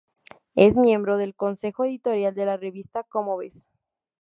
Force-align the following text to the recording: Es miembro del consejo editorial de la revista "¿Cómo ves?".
Es 0.55 0.77
miembro 0.77 1.17
del 1.17 1.35
consejo 1.35 1.83
editorial 1.85 2.33
de 2.33 2.47
la 2.47 2.57
revista 2.57 3.03
"¿Cómo 3.03 3.37
ves?". 3.37 3.67